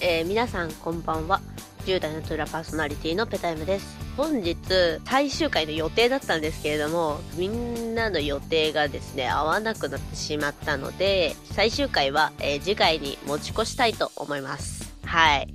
[0.00, 1.40] えー皆さんこんばんは。
[1.86, 3.98] 10代のトゥラパーソナリティのペタイムです。
[4.16, 4.56] 本日
[5.04, 14.94] 最終回の予定だったんですけれどもみんなの予定がですね合わなくなってしまったので最終回は、えー次回に持ち越したいと思います。
[15.04, 15.54] はい。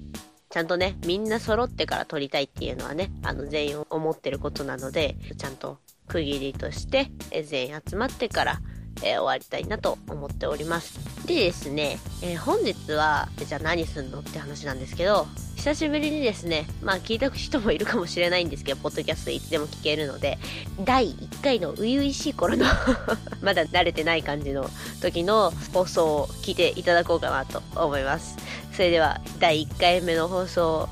[0.50, 8.60] ちゃんとねみんな揃ってから撮りたいっていうのはねあの全員思ってることなのでちゃんと区切りとして、えー全員集まってから
[9.04, 11.00] えー終わりたいなと思っております。
[11.26, 20.38] でですね、えー本日は、じゃあ何すんのって話なんですけど、久しぶりにですね、まあ聞いた人もいるかもしれないんですけど、ポッドキャストいつでも聞けるので、
[20.84, 22.66] 第1回の初々しい頃の
[23.42, 24.70] まだ慣れてない感じの
[25.02, 28.36] 時の放送を聞いていただこうかなと思います。
[28.74, 30.90] それでは、第1回目の放送を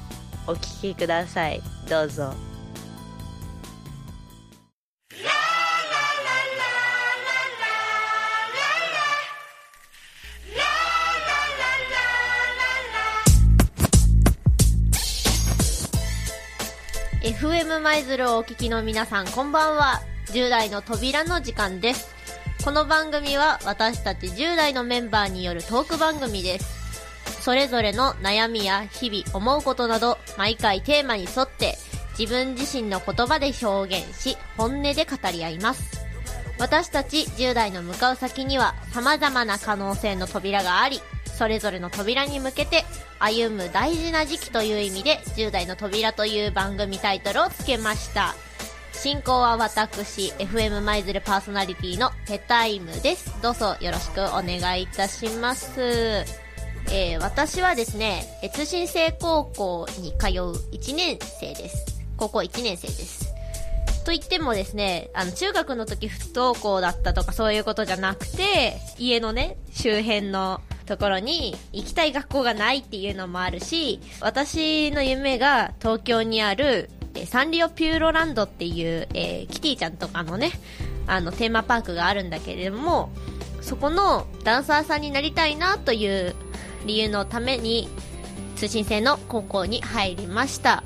[0.48, 1.62] お聞きください。
[1.90, 2.53] どうぞ。
[17.24, 20.02] FM 舞鶴をお聞きの皆さんこんばんは。
[20.34, 22.14] 10代の扉の時間です。
[22.66, 27.42] この番組は私たち10代のメンバーによるトーク番組です。
[27.42, 31.78] それぞれの悩みや日々思うことなど毎回テーマに沿って
[32.20, 36.06] 自分自身の言葉で表現し本音で語り合います。
[36.60, 41.00] 私たち10代の向かう先には様々な可能性の扉があり
[41.38, 42.84] それぞれの扉に向けて
[43.20, 48.36] 歩む大事な時期という意味で10代の扉という番組タイトルを付けました
[48.92, 56.44] 進行は私 FM 舞鶴パーソナリティのペタイムですどうぞよろしくお願いいたします
[56.92, 62.02] えー私はですね、え通信制高校に通う1年生です。
[62.18, 63.34] 高校1年生です。
[64.06, 76.90] と言ってもですね、あの、中学の時不登校だったとかそういうことじゃなくて、家のね、周辺のところに行きたい学校がないっていうのもあるし、私の夢が東京にある、
[77.26, 80.52] サンリオピューロランドっていう、えーキティちゃんとかのね、
[81.08, 83.12] あの、テーマパークがあるんだけれども、
[83.62, 86.36] そこのダンサーさんになりたいなという
[86.86, 87.88] 理由のために
[88.58, 90.84] 通信制の高校に入りました。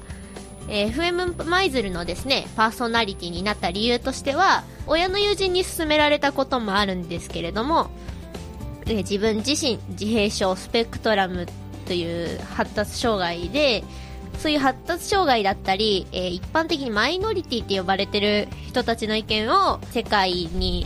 [0.69, 7.89] えー FM 舞鶴のですね、パーソナリティになった理由としては、親の友人に勧められたこともあるんですけれども、
[8.89, 11.47] え自分自身、自閉症スペクトラム
[11.85, 13.83] という発達障害で、
[14.37, 20.85] そういう発達障害だったり、えー一般的にマイノリティって呼ばれてる人たちの意見を世界に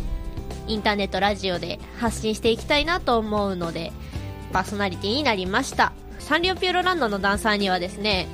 [0.68, 3.92] インターネット、ラジオで発信していきたいなと思うので、
[4.54, 5.94] パーソナリティになりました。
[6.20, 8.28] サンリオピューロランドのダンサーにはですね、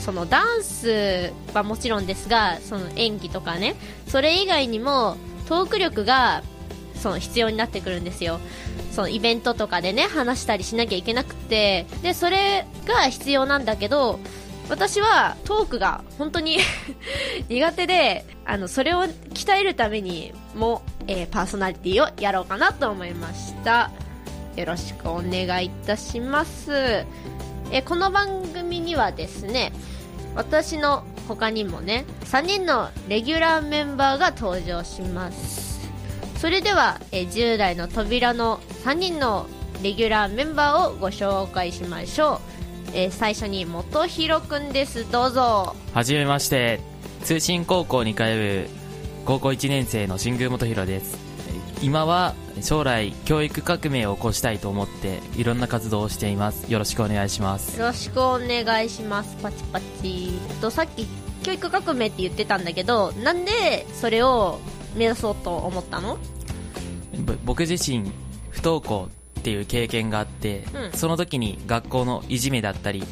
[0.00, 3.76] そのダンスはもちろんですが、その演技とかね、
[4.08, 5.16] それ以外にも
[5.48, 6.42] トーク力が
[7.02, 8.40] その必要になってくるんですよ。
[8.92, 14.18] そのイベントとかでね、話したりしなきゃいけなくて、で、それが必要なんだけど、
[14.68, 16.58] 私はトークが本当に
[17.48, 23.90] 苦手で、あの、それを鍛えるためにも、えーパーソナリティをやろうかなと思いました。
[24.56, 26.72] よろしくお願いいたします。
[26.72, 29.72] えーこの番組にはですね、
[30.34, 35.65] 私の他にもね、3人のレギュラーメンバーが登場します。
[36.46, 39.48] それでは、えー10代の扉の3人の
[39.82, 42.90] レギュラーメンバーをご紹介しましょう。
[42.94, 45.10] えー最初に元弘くんです。
[45.10, 45.74] どうぞ。
[45.92, 46.78] はじめまして
[47.24, 48.68] 通信高校に通う
[49.24, 51.18] 高校1年生の新宮元弘です
[51.82, 59.36] 今は将来教育革命を起こしたいと思っていろんな活動をしていますよろしくお願いしますよろしくお願いします。
[59.42, 60.30] パチパチ。
[60.60, 61.08] と、さっき
[61.42, 64.60] 教育革命って言ってたんだけど、なんでそれを
[64.94, 66.18] 目指そうと思ったの？
[66.18, 66.35] ぼ
[67.46, 68.12] 僕自身
[68.50, 69.08] 不登校
[69.40, 70.92] っていう経験があって、うん。
[70.92, 73.04] その時に学校のいじめだったり、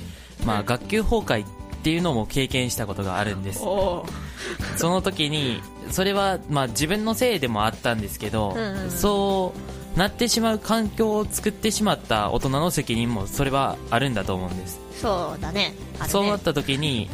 [0.44, 0.66] まあ、うん。
[0.66, 1.48] 学級崩壊っ
[1.82, 3.62] ていうのも経験したことがあるんです。
[3.62, 4.04] お
[4.76, 14.80] その時にそれは、まあ、自分のせいでもあったんですけど、うんうんそうなってしまう環境を作ってしまった大人の責任もそれはあるんだと思うんです。
[15.00, 15.68] そうだね。
[16.00, 16.08] ね。
[16.08, 17.08] そうなった時に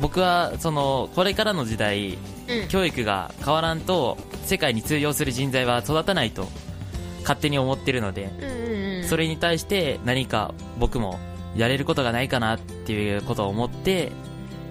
[0.00, 2.18] 僕はそのこれからの時代うん。
[2.68, 6.48] 教育が変わらんと世界に通用する人材は育たないと
[7.20, 8.76] 勝手に思ってるので。
[9.06, 11.18] それに対して何か僕も
[11.56, 14.10] やれることがないかなっていうことを思って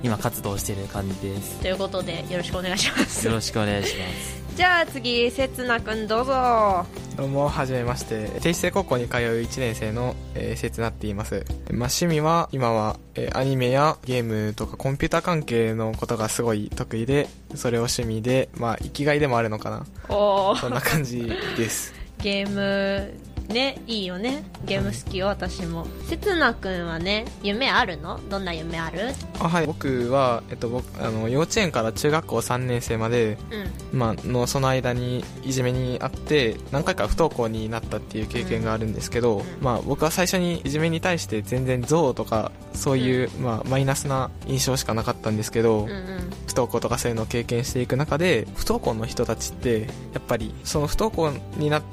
[0.04, 3.34] 今活動してる感じですということで、よろしくお願いしますよ。
[3.34, 6.86] ろしくお願いしますじゃあ次、せつなくんどうぞ。
[7.18, 8.30] どうも、はじめまして。
[8.40, 11.44] 定時制高校に通う1年生の、えー、せつなって言います。
[11.72, 19.86] まあ、趣味は、今は、えーアニメやゲームとかコンピューター関係のことがすごい得意で、それを趣味で、まあ、生きがいでもあるのかな。
[20.08, 21.94] おーそんな感じです。
[22.24, 23.14] ゲーム
[23.48, 24.44] ねいいよね。
[24.66, 25.88] ゲーム好きよ私も。
[26.08, 28.20] せつなくんはね夢あるの？
[28.30, 29.14] どんな夢ある？
[29.40, 29.66] あはい。
[29.66, 33.38] 僕は、えっと、僕あの幼稚園から中学校3年生まで、
[33.92, 34.00] うん。
[34.00, 39.44] まあのその間にいじめにあって何回か不登校になったっていう経験があるんですけど、ん。
[39.62, 46.30] まあ、僕は最初にいじめに対して全然憎悪とかそういう、まあ、マイナスな印象しかなかったんですけど、うんうん。
[46.48, 49.82] 不登校とかそういうのを経験していく中で不登校の人たちって
[50.14, 51.84] やっぱりその不登校になっ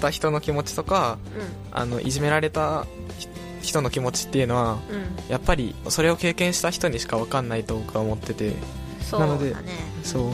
[0.00, 1.18] た人の気持ちとか
[1.72, 2.86] あのいじめられた
[3.18, 3.28] ひ
[3.62, 4.96] 人の気持ちっていうのはうん。
[4.96, 8.52] うんやっぱりそれを経験した人にしか分かんないと僕は思ってて。
[9.00, 9.54] そうだね。
[10.02, 10.32] そ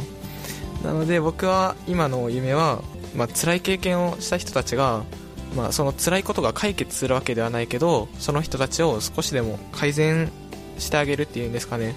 [0.82, 0.86] う。
[0.86, 2.80] なので僕は今の夢は、
[3.14, 5.04] まあ辛い経験をした人たちが、
[5.54, 10.30] まあ、その辛いことが解決するわけではないけどその人たちを少しでも改善
[10.78, 11.94] してあげるっていうんですかね。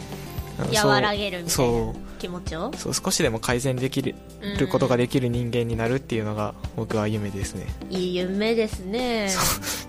[0.83, 1.49] 和らげるみたいな。
[1.49, 2.71] そ気持ちを？
[2.75, 4.67] そう少しでも改善できるうん。
[4.67, 7.65] ことができる人間になるっていうのが僕は夢ですね。
[7.89, 9.29] いい夢ですね。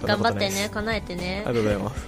[0.02, 1.44] 頑張ってね叶えてね。
[1.46, 2.06] ありがとうございます。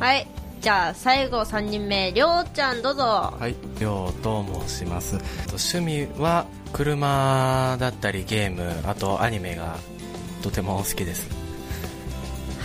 [0.00, 0.26] はい。
[0.58, 3.02] じゃあ最後3人目りょうちゃんどうぞ。
[3.38, 5.18] はい、りょうと申します。
[5.46, 9.76] と趣味は車だったりゲーム、あとアニメが
[10.42, 11.28] とても好きです。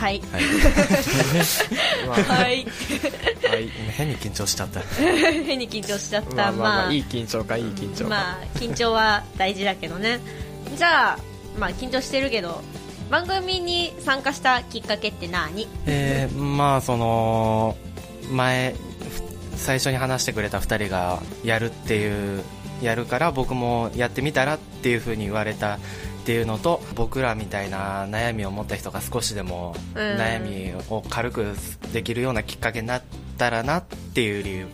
[0.02, 0.20] はい。
[0.32, 0.44] はい。
[2.08, 2.66] まあはい。
[3.48, 3.68] はい。
[3.92, 4.80] 変に緊張しちゃった。
[4.98, 6.52] 変に緊張しちゃった。
[6.52, 10.20] まあいい緊張かいい緊張か、まあ緊張は大事だけどね。
[10.76, 11.20] じゃあ
[11.60, 12.64] まあ緊張してるけど
[13.12, 15.68] 番組に参加したきっかけって何？
[15.86, 17.78] えー、まあその、
[18.32, 18.74] 前、
[19.54, 22.44] ふ最初に話してくれた2人がやるっていう、
[22.82, 25.78] やるから僕もやってみたらっていう風に言われた
[26.22, 31.56] っていうのと僕らみたいな悩みを持った人が少しでもうん悩みを軽く
[31.94, 33.02] できるようなきっかけになっ
[33.40, 34.68] たらなっていう理由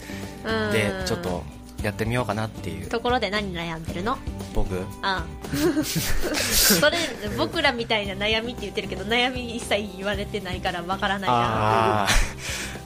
[0.73, 1.05] でうん。
[1.05, 1.43] ちょっと
[1.81, 2.87] やってみようかなっていう。
[2.89, 4.17] ところで何悩んでるの？
[4.53, 4.75] 僕。
[5.01, 5.25] ああ。
[6.43, 6.97] それ
[7.37, 12.07] 僕らみたいな悩みって言ってるけど悩み一切言われてないからわからないな。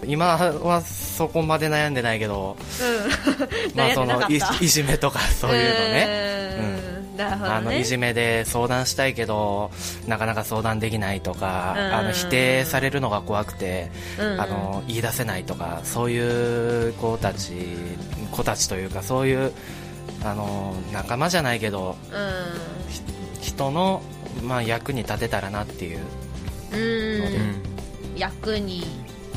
[0.05, 3.73] 今はそこまで悩んでないけどうん。
[3.75, 6.55] まあそのいいじめとかそういうのね。
[6.95, 7.35] うんね。
[7.47, 9.71] あのいじめで相談したいけど
[10.07, 11.93] なかなか相談できないとか、うん。
[11.93, 14.41] あの否定されるのが怖くて、うん。
[14.41, 17.53] あの言い出せないとかそういう子たち
[18.31, 19.51] 子たちというかそういう
[20.23, 22.15] あの仲間じゃないけどう
[23.41, 24.01] 人の、
[24.43, 27.37] まあ、役に立てたらなっていう、んので。
[27.37, 27.61] うん。
[28.15, 28.83] 役に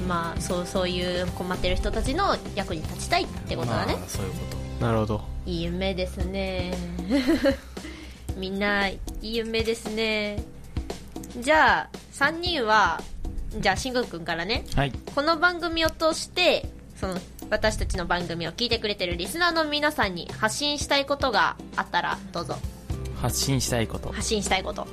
[0.06, 4.38] まあそうそういう困ってる人たちの役に立ちたいってことだね、まあ、そういうこ
[4.78, 4.84] と。
[4.84, 6.74] なるほどいい夢ですね。
[8.36, 10.42] みんないい夢ですね。
[11.40, 13.00] じゃあ3人は
[13.58, 14.64] じゃあしんぐんくんからね。
[14.74, 14.92] はい。
[15.14, 17.18] この番組を通してその
[17.50, 22.56] 私たちの番組を聞いてくれてるリスナーの皆さんに発信したいことがあったらどうぞ。
[23.20, 24.12] 発信したいこと。
[24.12, 24.86] 発信したいこと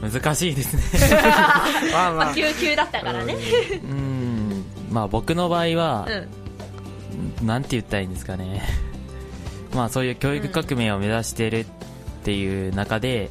[0.00, 0.82] 難しいですね。
[1.92, 3.34] まあままあ急急だったからね。
[3.82, 4.64] うん。
[4.90, 6.06] まあ僕の場合は
[7.40, 7.46] う、ん。
[7.46, 8.62] なんて言ったらいいんですかね。
[9.74, 11.66] まあそういう教育革命を目指しているっ
[12.24, 13.30] ていう中で、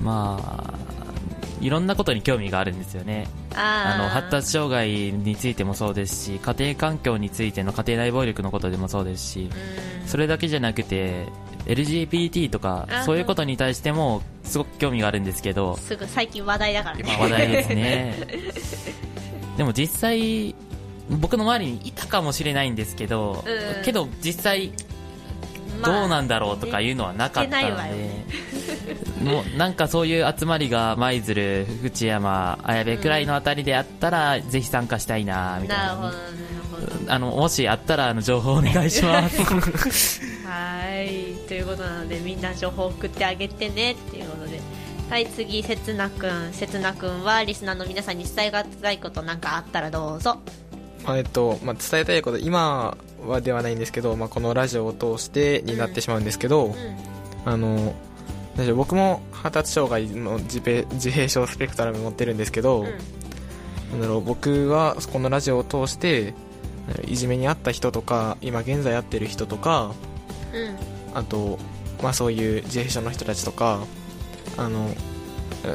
[0.00, 0.82] まあ
[1.60, 3.26] いろんなことに興味があるんですよね。
[3.54, 9.50] あの発達障害についてもそうですし家庭環境についての家庭内暴力のことでもそうですし
[10.02, 10.08] うん。
[10.08, 11.26] それだけじゃなくて
[11.66, 14.22] LGBT とかあそういうことに対しても
[14.52, 15.78] すごく興味があるんですけど。
[15.78, 17.16] すぐ最近話題だからね。
[17.18, 18.14] 話題ですね。
[19.56, 20.54] でも実際
[21.08, 23.84] 僕の周りにいたかもしれないんですけど、うん。
[23.84, 24.72] けど実際
[25.80, 36.12] まあどうなんだろうとかいうのはなかったの聞けないわよで、 もうなんかそういう集まりが舞鶴、福知山、綾部くらいのあたりであったら、ぜひ参加したいなみたいな。
[37.08, 40.20] あのもしあったらあの情報お願いします。
[40.46, 41.34] はい。
[41.46, 44.31] ということなのでみんな情報送ってあげてねっていう
[45.12, 46.54] はい次せつなくん。
[46.54, 50.38] せつなくんはリスナーの皆さんに伝えたいことなんかあったらどうぞ。
[51.04, 56.74] まあえっとまあ、伝えたいこと今はではないんですけど、まあ、このラジオを通してになってしまうんですけど、うん。
[57.44, 57.94] あの
[58.56, 62.84] 大丈夫僕も発達障害の自閉自閉症スペクトラム持ってるんですけど、
[63.90, 66.32] なんだろう僕はこのラジオを通して
[67.06, 69.92] いじめにあった人とか今現在会ってる人とか
[70.54, 70.76] うんうん。
[71.12, 71.58] あと、
[72.02, 73.80] まあ、そういう自閉症の人たちとか
[74.56, 74.94] あの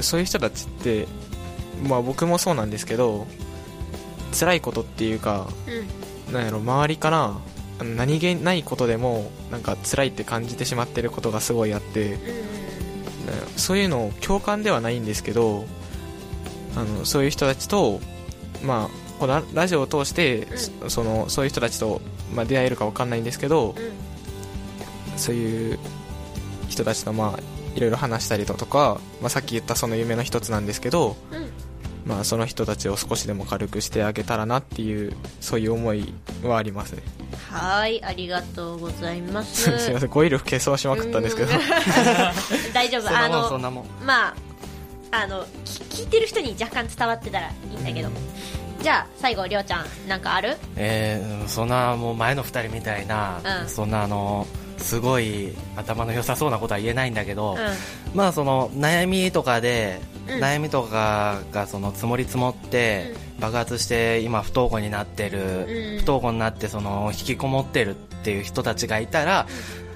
[0.02, 1.08] そういう人たちって、
[1.88, 3.28] まあ、僕もそうなんですけど
[4.38, 6.34] 辛いことっていうかうん。
[6.34, 7.38] なんやろ周りから
[7.84, 12.20] 何気ないことでもなんか辛いって感じてしまってることがすごいあってうん
[13.56, 15.66] そういうの共感ではないんですけど
[16.76, 18.00] あのそういう人たちと、
[18.64, 22.02] まあ、このララジオを通して、そそのそういう人たちと、
[22.34, 25.18] まあ、出会えるか分かんないんですけどうん。
[25.18, 25.80] そういう
[26.70, 27.40] 人たちと、まあ、
[27.78, 31.48] いろいろ話したりだとか、まあ、さっき言ったその夢の一つなんですけど、うん。
[32.08, 37.04] まあ、その人たちを少しでも軽くしてあげたらなっていうそういう思いはありますね。
[37.52, 39.64] はいありがとうございます。
[39.78, 41.52] すいません語彙力消そうしまくったんですけど。
[42.74, 43.02] 大丈夫。
[43.04, 43.86] そんなあのもんそんなもん。
[44.04, 44.36] まあ
[45.12, 48.10] あのき聞いてる人に若干伝わってたらいいんだけど、
[48.82, 50.58] じゃあ最後りょうちゃんなんかある？
[50.78, 53.70] えー、そんなもう前の2人みたいな、うん。
[53.70, 57.58] そんなあのすごい頭の良さそうなことは言えないんだけど、う
[58.16, 60.42] まあその悩みとかで、うん。
[60.42, 66.00] 悩みとかがその積もり積もって、爆発して今不登校になってる、うん。
[66.00, 69.48] 不登校になってその引きこもってるっていう人たちがいたら、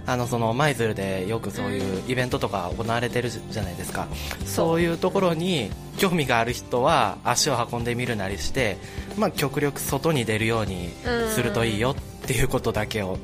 [0.08, 4.08] あのその舞鶴でよくそういうイベントとか行われてるじゃないですか、
[4.46, 4.82] そう。
[4.82, 8.78] いうところに興味がある人は足を運んでみるなりして、
[9.18, 10.90] まあ、極力外に出るように
[11.30, 11.96] するといいよっ
[12.26, 13.18] ていうことだけを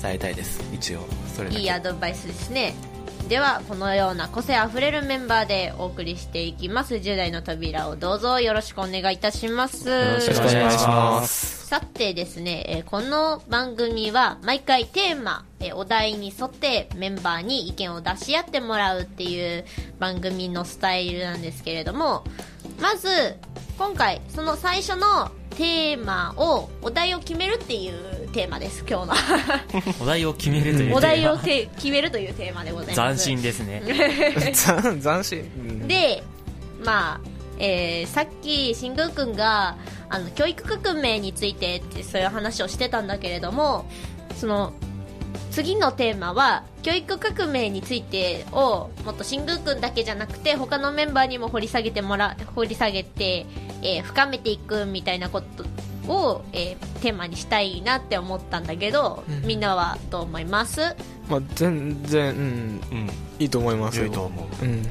[0.00, 0.60] 伝えたいです。
[0.72, 1.00] 一応
[1.34, 2.74] それいいアドバイスですね。
[3.28, 6.94] ではこのような個性あふれるメンバーでお送りしていきます。
[6.94, 8.40] 10代の扉をどうぞ。
[8.40, 9.88] よろしくお願いいたします。
[9.88, 11.66] よろしくお願いします。
[11.66, 19.66] さてですね、えーこの番組は毎回テーマ、えーお題に沿ってメンバーに意見を出し合ってもらうっていう
[19.98, 22.24] 番組のスタイルなんですけれども、
[22.80, 23.36] まず、
[23.76, 29.14] 今回、その最初のテーマを、お題を決めるっていうテーマです、今日の。
[30.00, 33.24] お題を決めるというお題を決めるというテーマでございます。
[33.24, 35.42] 斬新ですね 斬斬新う
[35.72, 36.22] んで、
[36.84, 37.20] まあ、
[37.58, 39.76] えーさっき、新宮くんが、
[40.08, 43.84] あの、教育革命についてってそういう話をしてたんだけれども、
[44.36, 44.72] その、
[45.50, 53.46] 次のテーマは、教育革命についてを、もっと新宮くんだけじゃなくて、他のメンバーにも掘り下げてもら、掘り下げて、
[53.82, 55.64] えー深めていくみたいなこと
[56.08, 60.80] を、えーテーマにしたいなって思ったんだけど、みんなはどう思います？
[61.28, 63.10] まあ、全然、うん、うん。
[63.38, 64.06] いいと思いますよ。
[64.06, 64.64] 良いと思う。
[64.64, 64.82] うん。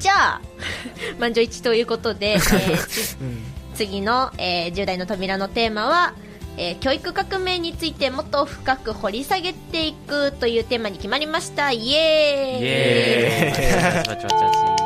[0.00, 0.40] じゃあ、
[1.20, 2.40] 満場一致ということで、えー
[2.88, 3.38] つうん。
[3.76, 6.14] 次の、えー10代の扉のテーマは、
[6.56, 11.70] えー教育革命についてもっと深く掘り下げていくというテーマに決まりました。
[11.70, 12.60] イエーイ。
[12.60, 14.85] イエーイ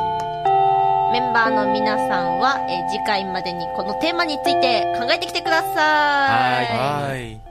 [1.11, 6.65] メンバーの皆さんは、えー次回までにこのテーマについて考えてきてください。
[6.65, 7.41] はい。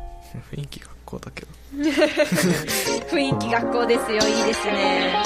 [0.55, 1.49] 雰囲気学校だけど。
[3.11, 4.29] 雰囲気学校ですよ。
[4.29, 5.23] いいですね。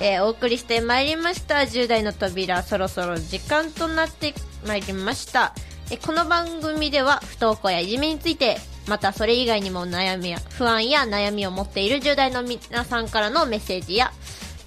[0.00, 1.56] えーお送りしてまいりました。
[1.56, 4.34] 10代の扉そろそろ時間となって
[4.66, 5.52] まいりました。
[5.90, 14.12] えーこの番組では不登校やいじめについてまたそれ以外にも悩みや不安や悩みを持っている10代の皆さんからのメッセージや、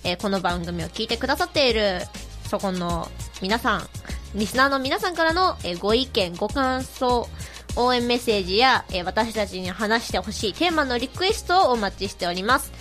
[0.04, 2.02] えー、この番組を聞いてくださっている、
[2.48, 3.10] そこの
[3.42, 3.88] 皆さん、
[4.36, 7.28] リスナーの皆さんからの、えー、ご意見、ご感想、
[7.76, 12.72] 応援メッセージや、えー、私たちに話してほしいテーマのリクエストをお待ちしております。